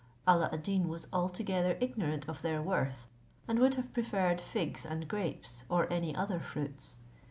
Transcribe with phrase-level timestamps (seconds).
[0.27, 3.07] Alla ad Deen was altogether ignorant of their worth,
[3.47, 6.95] and would have preferred figs and grapes, or any other fruits.